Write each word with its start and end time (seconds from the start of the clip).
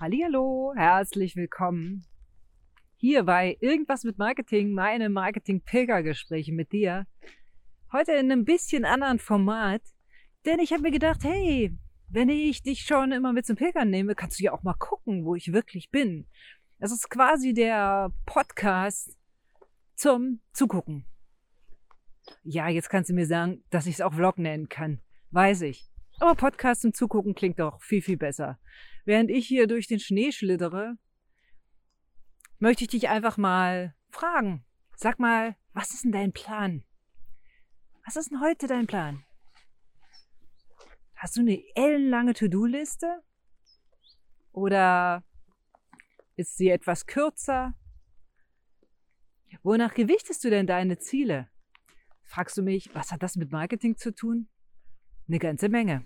Hallihallo, 0.00 0.72
herzlich 0.74 1.36
willkommen 1.36 2.06
hier 2.96 3.22
bei 3.24 3.58
Irgendwas 3.60 4.02
mit 4.02 4.16
Marketing, 4.16 4.72
meine 4.72 5.10
Marketing-Pilgergespräche 5.10 6.54
mit 6.54 6.72
dir. 6.72 7.06
Heute 7.92 8.12
in 8.12 8.32
einem 8.32 8.46
bisschen 8.46 8.86
anderen 8.86 9.18
Format, 9.18 9.82
denn 10.46 10.58
ich 10.58 10.72
habe 10.72 10.84
mir 10.84 10.90
gedacht, 10.90 11.22
hey, 11.22 11.76
wenn 12.08 12.30
ich 12.30 12.62
dich 12.62 12.80
schon 12.80 13.12
immer 13.12 13.34
mit 13.34 13.44
zum 13.44 13.56
Pilgern 13.56 13.90
nehme, 13.90 14.14
kannst 14.14 14.40
du 14.40 14.44
ja 14.44 14.52
auch 14.54 14.62
mal 14.62 14.72
gucken, 14.72 15.26
wo 15.26 15.34
ich 15.34 15.52
wirklich 15.52 15.90
bin. 15.90 16.26
Das 16.78 16.92
ist 16.92 17.10
quasi 17.10 17.52
der 17.52 18.10
Podcast 18.24 19.14
zum 19.96 20.40
Zugucken. 20.54 21.04
Ja, 22.42 22.68
jetzt 22.70 22.88
kannst 22.88 23.10
du 23.10 23.14
mir 23.14 23.26
sagen, 23.26 23.62
dass 23.68 23.84
ich 23.84 23.96
es 23.96 24.00
auch 24.00 24.14
Vlog 24.14 24.38
nennen 24.38 24.70
kann. 24.70 25.02
Weiß 25.30 25.60
ich. 25.60 25.89
Aber 26.20 26.34
Podcast 26.34 26.82
zum 26.82 26.92
Zugucken 26.92 27.34
klingt 27.34 27.58
doch 27.58 27.80
viel, 27.82 28.02
viel 28.02 28.18
besser. 28.18 28.58
Während 29.06 29.30
ich 29.30 29.48
hier 29.48 29.66
durch 29.66 29.86
den 29.86 29.98
Schnee 29.98 30.32
schlittere, 30.32 30.98
möchte 32.58 32.84
ich 32.84 32.88
dich 32.88 33.08
einfach 33.08 33.38
mal 33.38 33.94
fragen. 34.10 34.62
Sag 34.94 35.18
mal, 35.18 35.56
was 35.72 35.94
ist 35.94 36.04
denn 36.04 36.12
dein 36.12 36.32
Plan? 36.32 36.84
Was 38.04 38.16
ist 38.16 38.30
denn 38.30 38.42
heute 38.42 38.66
dein 38.66 38.86
Plan? 38.86 39.24
Hast 41.14 41.38
du 41.38 41.40
eine 41.40 41.62
ellenlange 41.74 42.34
To-Do-Liste? 42.34 43.22
Oder 44.52 45.24
ist 46.36 46.58
sie 46.58 46.68
etwas 46.68 47.06
kürzer? 47.06 47.72
Wonach 49.62 49.94
gewichtest 49.94 50.44
du 50.44 50.50
denn 50.50 50.66
deine 50.66 50.98
Ziele? 50.98 51.48
Fragst 52.24 52.58
du 52.58 52.62
mich, 52.62 52.94
was 52.94 53.10
hat 53.10 53.22
das 53.22 53.36
mit 53.36 53.52
Marketing 53.52 53.96
zu 53.96 54.14
tun? 54.14 54.48
Eine 55.30 55.38
ganze 55.38 55.68
Menge. 55.68 56.04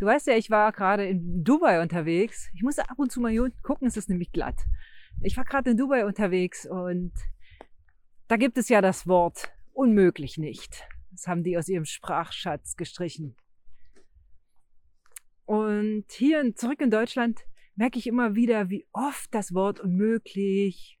Du 0.00 0.06
weißt 0.06 0.26
ja, 0.26 0.34
ich 0.34 0.50
war 0.50 0.72
gerade 0.72 1.06
in 1.06 1.44
Dubai 1.44 1.80
unterwegs. 1.80 2.50
Ich 2.52 2.64
musste 2.64 2.90
ab 2.90 2.98
und 2.98 3.12
zu 3.12 3.20
mal 3.20 3.30
hier 3.30 3.44
unten 3.44 3.62
gucken, 3.62 3.86
es 3.86 3.96
ist 3.96 4.08
nämlich 4.08 4.32
glatt. 4.32 4.60
Ich 5.20 5.36
war 5.36 5.44
gerade 5.44 5.70
in 5.70 5.76
Dubai 5.76 6.04
unterwegs 6.04 6.66
und 6.66 7.12
da 8.26 8.36
gibt 8.36 8.58
es 8.58 8.68
ja 8.68 8.80
das 8.80 9.06
Wort 9.06 9.52
unmöglich 9.72 10.36
nicht. 10.36 10.82
Das 11.12 11.28
haben 11.28 11.44
die 11.44 11.56
aus 11.56 11.68
ihrem 11.68 11.84
Sprachschatz 11.84 12.74
gestrichen. 12.74 13.36
Und 15.44 16.06
hier 16.10 16.56
zurück 16.56 16.80
in 16.80 16.90
Deutschland 16.90 17.38
merke 17.76 18.00
ich 18.00 18.08
immer 18.08 18.34
wieder, 18.34 18.68
wie 18.68 18.84
oft 18.92 19.32
das 19.32 19.54
Wort 19.54 19.78
unmöglich, 19.78 20.98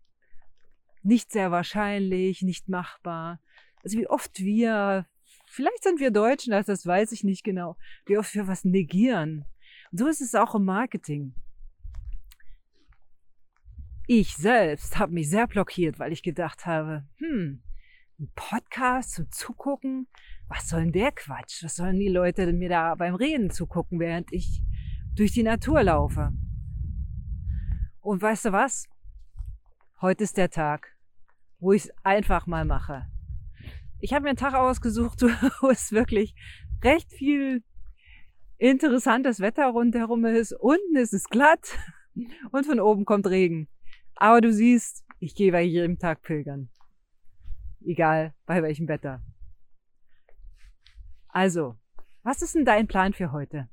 nicht 1.02 1.32
sehr 1.32 1.50
wahrscheinlich, 1.50 2.42
nicht 2.42 2.68
machbar. 2.68 3.40
Also 3.82 3.98
wie 3.98 4.06
oft 4.06 4.38
wir, 4.38 5.08
vielleicht 5.52 5.82
sind 5.82 6.00
wir 6.00 6.10
Deutschen, 6.10 6.50
das 6.50 6.86
weiß 6.86 7.12
ich 7.12 7.24
nicht 7.24 7.44
genau, 7.44 7.76
wie 8.06 8.18
oft 8.18 8.34
wir 8.34 8.48
was 8.48 8.64
negieren. 8.64 9.44
Und 9.90 9.98
so 9.98 10.06
ist 10.06 10.20
es 10.20 10.34
auch 10.34 10.54
im 10.54 10.64
Marketing. 10.64 11.34
Ich 14.06 14.34
selbst 14.36 14.98
habe 14.98 15.12
mich 15.12 15.30
sehr 15.30 15.46
blockiert, 15.46 15.98
weil 15.98 16.12
ich 16.12 16.22
gedacht 16.22 16.66
habe, 16.66 17.06
hm, 17.16 17.62
ein 18.18 18.32
Podcast 18.34 19.12
zum 19.12 19.30
Zugucken, 19.30 20.08
was 20.48 20.68
soll 20.68 20.82
denn 20.82 20.92
der 20.92 21.12
Quatsch? 21.12 21.62
Was 21.62 21.76
sollen 21.76 21.98
die 21.98 22.08
Leute 22.08 22.46
denn 22.46 22.58
mir 22.58 22.68
da 22.68 22.94
beim 22.94 23.14
Reden 23.14 23.50
zugucken, 23.50 24.00
während 24.00 24.32
ich 24.32 24.62
durch 25.14 25.32
die 25.32 25.42
Natur 25.42 25.82
laufe? 25.82 26.32
Und 28.00 28.20
weißt 28.20 28.46
du 28.46 28.52
was? 28.52 28.88
Heute 30.00 30.24
ist 30.24 30.36
der 30.36 30.50
Tag, 30.50 30.96
wo 31.58 31.72
ich 31.72 31.84
es 31.84 31.90
einfach 32.02 32.46
mal 32.46 32.64
mache. 32.64 33.11
Ich 34.02 34.12
habe 34.12 34.24
mir 34.24 34.30
einen 34.30 34.36
Tag 34.36 34.54
ausgesucht, 34.54 35.22
wo 35.60 35.70
es 35.70 35.92
wirklich 35.92 36.34
recht 36.82 37.12
viel 37.12 37.62
interessantes 38.58 39.38
Wetter 39.38 39.68
rundherum 39.68 40.24
ist. 40.24 40.52
Unten 40.54 40.96
ist 40.96 41.12
es 41.12 41.28
glatt 41.28 41.78
und 42.50 42.66
von 42.66 42.80
oben 42.80 43.04
kommt 43.04 43.28
Regen. 43.28 43.68
Aber 44.16 44.40
du 44.40 44.52
siehst, 44.52 45.04
ich 45.20 45.36
gehe 45.36 45.52
bei 45.52 45.62
jedem 45.62 46.00
Tag 46.00 46.22
pilgern. 46.22 46.68
Egal 47.80 48.34
bei 48.44 48.60
welchem 48.64 48.88
Wetter. 48.88 49.22
Also, 51.28 51.76
was 52.24 52.42
ist 52.42 52.56
denn 52.56 52.64
dein 52.64 52.88
Plan 52.88 53.12
für 53.12 53.30
heute? 53.30 53.68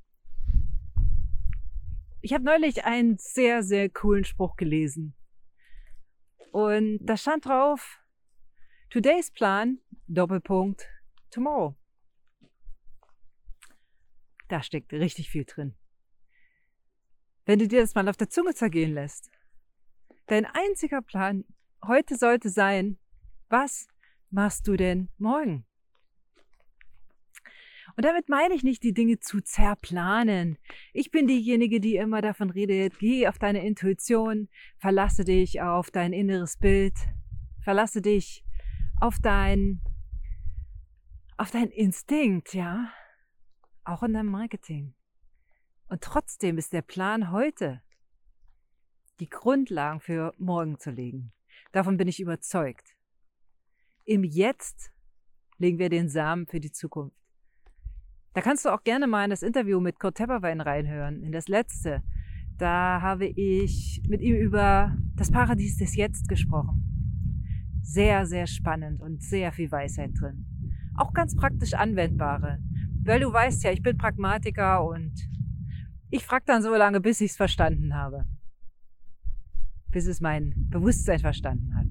Ich 2.21 2.33
habe 2.33 2.43
neulich 2.43 2.85
einen 2.85 3.17
sehr, 3.17 3.63
sehr 3.63 3.89
coolen 3.89 4.25
Spruch 4.25 4.57
gelesen. 4.57 5.15
Und 6.51 6.99
da 7.01 7.17
stand 7.17 7.45
drauf, 7.47 7.99
Today's 8.89 9.31
Plan, 9.31 9.79
Doppelpunkt, 10.07 10.87
Tomorrow. 11.31 11.75
Da 14.47 14.63
steckt 14.63 14.91
richtig 14.93 15.29
viel 15.29 15.45
drin. 15.45 15.75
Wenn 17.45 17.59
du 17.59 17.67
dir 17.67 17.81
das 17.81 17.95
mal 17.95 18.07
auf 18.09 18.17
der 18.17 18.29
Zunge 18.29 18.53
zergehen 18.55 18.93
lässt, 18.93 19.29
Dein 20.29 20.45
einziger 20.45 21.01
Plan 21.01 21.43
heute 21.83 22.15
sollte 22.15 22.49
sein, 22.49 22.99
was 23.49 23.87
machst 24.29 24.67
du 24.67 24.77
denn 24.77 25.09
morgen? 25.17 25.65
Und 27.97 28.05
damit 28.05 28.29
meine 28.29 28.53
ich 28.53 28.61
nicht, 28.61 28.83
die 28.83 28.93
Dinge 28.93 29.19
zu 29.19 29.41
zerplanen. 29.41 30.59
Ich 30.93 31.09
bin 31.09 31.25
diejenige, 31.25 31.79
die 31.79 31.95
immer 31.95 32.21
davon 32.21 32.51
redet, 32.51 32.99
geh 32.99 33.27
auf 33.27 33.39
deine 33.39 33.65
Intuition, 33.65 34.49
verlasse 34.77 35.23
dich 35.23 35.63
auf 35.63 35.89
dein 35.89 36.13
inneres 36.13 36.57
Bild, 36.57 36.93
verlasse 37.63 38.03
dich 38.03 38.45
auf 38.99 39.17
dein, 39.19 39.81
auf 41.37 41.51
dein 41.51 41.69
Instinkt, 41.69 42.53
ja. 42.53 42.91
Auch 43.83 44.03
in 44.03 44.13
deinem 44.13 44.29
Marketing. 44.29 44.93
Und 45.87 46.01
trotzdem 46.01 46.57
ist 46.57 46.73
der 46.73 46.81
Plan 46.81 47.31
heute 47.31 47.81
die 49.19 49.29
Grundlagen 49.29 49.99
für 49.99 50.33
morgen 50.37 50.77
zu 50.79 50.91
legen. 50.91 51.31
Davon 51.71 51.97
bin 51.97 52.07
ich 52.07 52.19
überzeugt. 52.19 52.95
Im 54.05 54.23
Jetzt 54.23 54.91
legen 55.57 55.79
wir 55.79 55.89
den 55.89 56.09
Samen 56.09 56.45
für 56.47 56.59
die 56.59 56.71
Zukunft. 56.71 57.17
Da 58.33 58.41
kannst 58.41 58.65
du 58.65 58.69
auch 58.69 58.83
gerne 58.83 59.07
mal 59.07 59.23
in 59.23 59.29
das 59.31 59.43
Interview 59.43 59.79
mit 59.79 59.99
Kurt 59.99 60.17
Tepperwein 60.17 60.61
reinhören, 60.61 61.23
in 61.23 61.31
das 61.31 61.47
letzte. 61.47 62.03
Da 62.57 63.01
habe 63.01 63.25
ich 63.25 64.01
mit 64.07 64.21
ihm 64.21 64.35
über 64.35 64.95
das 65.15 65.31
Paradies 65.31 65.77
des 65.77 65.95
Jetzt 65.95 66.27
gesprochen. 66.27 66.98
Sehr, 67.91 68.25
sehr 68.25 68.47
spannend 68.47 69.01
und 69.01 69.23
sehr 69.23 69.51
viel 69.51 69.71
Weisheit 69.71 70.11
drin. 70.19 70.45
Auch 70.95 71.13
ganz 71.13 71.35
praktisch 71.35 71.73
anwendbare. 71.73 72.59
Weil 73.03 73.19
du 73.19 73.31
weißt 73.31 73.63
ja, 73.63 73.71
ich 73.71 73.81
bin 73.81 73.97
Pragmatiker 73.97 74.85
und 74.85 75.13
ich 76.09 76.25
frage 76.25 76.45
dann 76.45 76.61
so 76.61 76.75
lange, 76.75 76.99
bis 76.99 77.21
ich 77.21 77.31
es 77.31 77.37
verstanden 77.37 77.95
habe 77.95 78.25
bis 79.91 80.05
es 80.05 80.21
mein 80.21 80.53
Bewusstsein 80.69 81.19
verstanden 81.19 81.75
hat. 81.75 81.87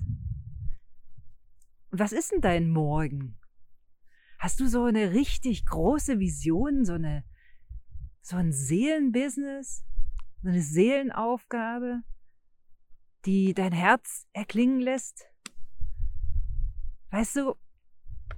Und 1.91 1.99
was 1.99 2.13
ist 2.13 2.33
denn 2.33 2.41
dein 2.41 2.71
Morgen? 2.71 3.39
Hast 4.39 4.61
du 4.61 4.69
so 4.69 4.85
eine 4.85 5.13
richtig 5.13 5.67
große 5.67 6.21
Vision, 6.21 6.85
so 6.85 6.95
eine 6.95 7.25
so 8.21 8.37
ein 8.37 8.53
Seelenbusiness, 8.53 9.85
so 10.43 10.49
eine 10.49 10.61
Seelenaufgabe, 10.61 12.03
die 13.25 13.55
dein 13.55 13.73
Herz 13.73 14.27
erklingen 14.33 14.81
lässt? 14.81 15.27
Weißt 17.11 17.37
du, 17.37 17.55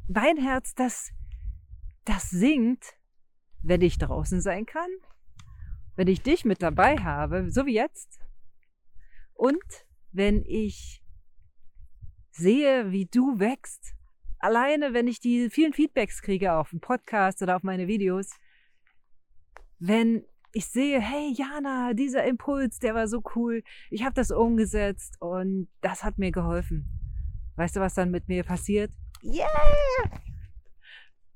mein 0.09 0.37
Herz, 0.37 0.75
das 0.75 1.11
das 2.05 2.31
singt, 2.31 2.85
wenn 3.63 3.83
ich 3.83 3.99
draußen 3.99 4.41
sein 4.41 4.67
kann, 4.67 4.91
wenn 5.97 6.09
ich 6.09 6.23
dich 6.23 6.45
mit 6.45 6.63
dabei 6.63 6.97
habe, 6.97 7.51
so 7.51 7.67
wie 7.67 7.75
jetzt, 7.75 8.21
und 9.35 9.63
wenn 10.13 10.45
ich 10.45 11.03
sehe, 12.31 12.91
wie 12.91 13.07
du 13.07 13.39
wächst, 13.39 13.95
alleine 14.39 14.93
wenn 14.93 15.09
ich 15.09 15.21
die 15.21 15.51
vielen 15.51 15.73
Feedbacks 15.73 16.23
kriege 16.23 16.55
auf 16.55 16.71
dem 16.71 16.81
Podcast 16.81 17.43
oder 17.43 17.57
auf 17.57 17.63
meine 17.63 17.87
Videos, 17.87 18.31
wenn 19.79 20.25
ich 20.53 20.67
sehe, 20.67 21.01
hey 21.01 21.33
Jana, 21.33 21.95
dieser 21.95 22.25
Impuls, 22.25 22.81
der 22.81 22.95
war 22.95 23.09
so 23.09 23.23
cool, 23.35 23.63
ich 23.91 24.05
habe 24.05 24.15
das 24.15 24.31
umgesetzt 24.31 25.21
und 25.21 25.69
das 25.81 26.03
hat 26.03 26.19
mir 26.19 26.33
geholfen. 26.33 27.00
Weißt 27.61 27.77
du, 27.77 27.81
was 27.81 27.93
dann 27.93 28.11
mit 28.11 28.27
mir 28.27 28.43
passiert? 28.43 28.91
Yeah! 29.23 29.45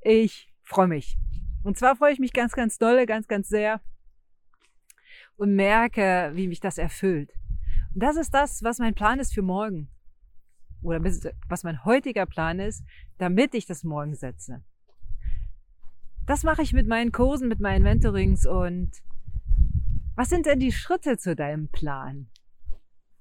Ich 0.01 0.51
freue 0.63 0.89
mich. 0.89 1.19
Und 1.63 1.77
zwar 1.77 1.97
freue 1.97 2.15
ich 2.15 2.19
mich 2.19 2.33
ganz, 2.33 2.55
ganz 2.55 2.79
dolle, 2.79 3.05
ganz, 3.05 3.29
ganz 3.29 3.47
sehr 3.47 3.83
und 5.37 5.55
merke, 5.55 6.31
wie 6.33 6.49
mich 6.49 6.61
das 6.61 6.79
erfüllt. 6.79 7.31
Das 7.95 8.17
ist 8.17 8.33
das, 8.33 8.63
was 8.63 8.79
mein 8.79 8.95
Plan 8.95 9.21
ist 9.21 9.35
für 9.35 9.43
morgen. 9.43 9.91
Oder 10.81 11.05
was 11.05 11.63
mein 11.63 11.85
heutiger 11.85 12.25
Plan 12.25 12.59
ist, 12.59 12.87
damit 13.19 13.55
ich 13.55 13.67
das 13.67 13.85
morgen 13.85 14.15
setze. 14.15 14.65
Das 16.25 16.43
mache 16.43 16.63
ich 16.63 16.73
mit 16.73 16.89
meinen 16.89 17.13
Kursen, 17.13 17.49
mit 17.49 17.61
meinen 17.61 17.83
Mentorings 17.83 18.47
und 18.47 18.93
was 20.15 20.31
sind 20.31 20.47
denn 20.47 20.59
die 20.59 20.73
Schritte 20.73 21.19
zu 21.19 21.37
deinem 21.37 21.69
Plan 21.69 22.31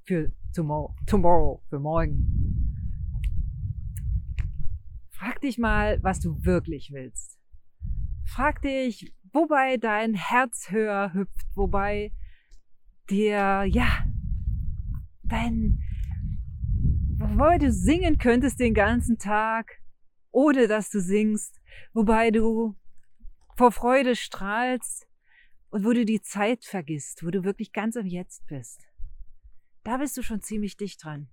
für 0.05 0.31
tomorrow, 0.55 0.95
tomorrow 1.05 1.61
für 1.67 1.79
morgen? 1.79 2.52
Frag 5.23 5.39
dich 5.39 5.57
mal, 5.57 6.03
was 6.03 6.19
du 6.19 6.43
wirklich 6.43 6.91
willst. 6.91 7.39
Frag 8.25 8.61
dich, 8.61 9.13
wobei 9.31 9.77
dein 9.77 10.15
Herz 10.15 10.69
höher 10.69 11.13
hüpft, 11.13 11.47
wobei 11.55 12.11
dir, 13.09 13.63
ja, 13.63 14.03
dein, 15.23 15.81
wobei 17.15 17.57
du 17.57 17.71
singen 17.71 18.17
könntest 18.17 18.59
den 18.59 18.73
ganzen 18.73 19.17
Tag, 19.17 19.79
ohne 20.31 20.67
dass 20.67 20.89
du 20.89 20.99
singst, 20.99 21.61
wobei 21.93 22.29
du 22.29 22.75
vor 23.55 23.71
Freude 23.71 24.17
strahlst 24.17 25.07
und 25.69 25.85
wo 25.85 25.93
du 25.93 26.03
die 26.03 26.21
Zeit 26.21 26.65
vergisst, 26.65 27.23
wo 27.23 27.29
du 27.29 27.45
wirklich 27.45 27.71
ganz 27.71 27.95
am 27.95 28.07
Jetzt 28.07 28.45
bist. 28.47 28.81
Da 29.85 29.95
bist 29.99 30.17
du 30.17 30.21
schon 30.21 30.41
ziemlich 30.41 30.75
dicht 30.75 31.01
dran. 31.01 31.29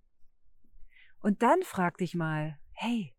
Und 1.19 1.43
dann 1.43 1.63
frag 1.65 1.99
dich 1.99 2.15
mal, 2.15 2.57
hey, 2.71 3.17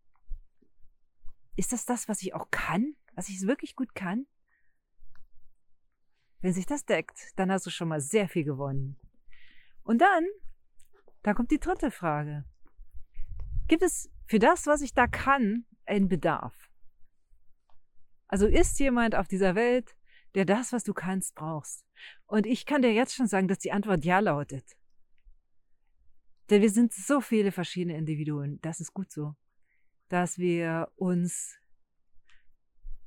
ist 1.56 1.72
das 1.74 1.86
das, 1.86 2.08
was 2.08 2.22
ich 2.22 2.34
auch 2.34 2.50
kann? 2.52 2.96
Was 3.16 3.30
ich 3.30 3.46
wirklich 3.46 3.76
gut 3.76 3.94
kann? 3.94 4.26
Wenn 6.40 6.54
sich 6.54 6.66
das 6.66 6.86
deckt, 6.86 7.32
dann 7.36 7.52
hast 7.52 7.66
du 7.66 7.70
schon 7.70 7.88
mal 7.88 8.02
sehr 8.02 8.28
viel 8.28 8.44
gewonnen. 8.44 8.98
Und 9.84 10.00
dann, 10.02 10.26
da 11.24 11.34
kommt 11.34 11.52
die 11.52 11.60
dritte 11.60 11.92
Frage. 11.92 12.46
Gibt 13.68 13.84
es 13.84 14.10
für 14.26 14.40
das, 14.40 14.66
was 14.66 14.82
ich 14.82 14.94
da 14.94 15.08
kann, 15.08 15.66
einen 15.86 16.08
Bedarf? 16.08 16.56
Also 18.28 18.48
ist 18.48 18.80
jemand 18.80 19.14
auf 19.16 19.28
dieser 19.28 19.56
Welt, 19.56 19.96
der 20.36 20.46
das, 20.46 20.72
was 20.72 20.84
du 20.84 20.94
kannst, 20.94 21.36
brauchst? 21.36 21.86
Und 22.26 22.46
ich 22.46 22.66
kann 22.66 22.82
dir 22.82 22.94
jetzt 22.94 23.14
schon 23.14 23.28
sagen, 23.28 23.48
dass 23.48 23.60
die 23.60 23.72
Antwort 23.72 24.06
ja 24.06 24.20
lautet. 24.20 24.78
Denn 26.50 26.62
wir 26.62 26.70
sind 26.70 26.94
so 26.94 27.22
viele 27.22 27.52
verschiedene 27.52 27.98
Individuen. 27.98 28.60
Das 28.62 28.80
ist 28.80 28.94
gut 28.94 29.12
so. 29.12 29.36
Dass 30.12 30.38
wir 30.38 30.92
uns 30.98 31.58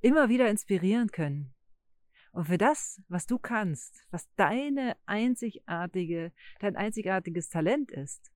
immer 0.00 0.30
wieder 0.30 0.48
inspirieren 0.48 1.10
können. 1.10 1.52
Und 2.32 2.46
für 2.46 2.56
das, 2.56 3.02
was 3.08 3.26
du 3.26 3.38
kannst, 3.38 4.06
was 4.10 4.26
deine 4.36 4.96
einzigartige, 5.04 6.32
dein 6.60 6.76
einzigartiges 6.76 7.50
Talent 7.50 7.90
ist, 7.90 8.32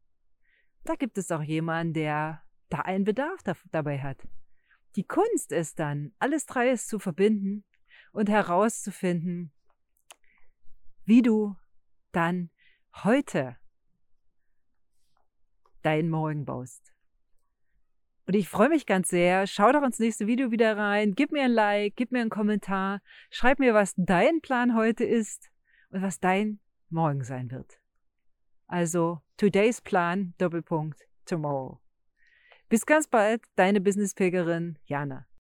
da 0.84 0.96
gibt 0.96 1.16
es 1.16 1.30
auch 1.30 1.42
jemanden, 1.42 1.94
der 1.94 2.42
da 2.68 2.80
einen 2.80 3.04
Bedarf 3.04 3.40
dabei 3.70 4.00
hat. 4.00 4.28
Die 4.96 5.04
Kunst 5.04 5.50
ist 5.50 5.78
dann, 5.78 6.12
alles 6.18 6.44
Dreies 6.44 6.86
zu 6.86 6.98
verbinden 6.98 7.64
und 8.12 8.28
herauszufinden, 8.28 9.50
wie 11.06 11.22
du 11.22 11.56
dann 12.12 12.50
heute 13.02 13.56
deinen 15.80 16.10
Morgen 16.10 16.44
baust. 16.44 16.97
Und 18.28 18.34
ich 18.34 18.50
freue 18.50 18.68
mich 18.68 18.84
ganz 18.84 19.08
sehr. 19.08 19.46
Schau 19.46 19.72
doch 19.72 19.82
ins 19.82 19.98
nächste 19.98 20.26
Video 20.26 20.50
wieder 20.50 20.76
rein. 20.76 21.14
Gib 21.14 21.32
mir 21.32 21.44
ein 21.44 21.50
Like, 21.50 21.96
gib 21.96 22.12
mir 22.12 22.20
einen 22.20 22.28
Kommentar. 22.28 23.00
Schreib 23.30 23.58
mir, 23.58 23.72
was 23.72 23.94
dein 23.96 24.42
Plan 24.42 24.76
heute 24.76 25.02
ist 25.04 25.50
und 25.88 26.02
was 26.02 26.20
dein 26.20 26.60
Morgen 26.90 27.24
sein 27.24 27.50
wird. 27.50 27.80
Also, 28.66 29.22
today's 29.38 29.80
Plan, 29.80 30.34
Doppelpunkt, 30.36 31.08
tomorrow. 31.24 31.80
Bis 32.68 32.84
ganz 32.84 33.08
bald, 33.08 33.40
deine 33.56 33.80
Businesspilgerin 33.80 34.78
Jana. 34.84 35.28